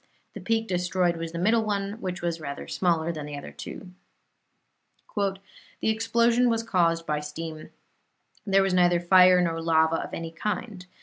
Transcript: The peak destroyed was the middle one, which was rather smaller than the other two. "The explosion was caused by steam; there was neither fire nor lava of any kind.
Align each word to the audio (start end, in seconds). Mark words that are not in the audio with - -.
The 0.33 0.39
peak 0.41 0.67
destroyed 0.67 1.15
was 1.15 1.31
the 1.31 1.37
middle 1.37 1.63
one, 1.63 2.01
which 2.01 2.23
was 2.23 2.41
rather 2.41 2.67
smaller 2.67 3.11
than 3.11 3.27
the 3.27 3.37
other 3.37 3.51
two. 3.51 3.91
"The 5.15 5.39
explosion 5.83 6.49
was 6.49 6.63
caused 6.63 7.05
by 7.05 7.19
steam; 7.19 7.69
there 8.43 8.63
was 8.63 8.73
neither 8.73 8.99
fire 8.99 9.39
nor 9.41 9.61
lava 9.61 9.97
of 9.97 10.15
any 10.15 10.31
kind. 10.31 10.87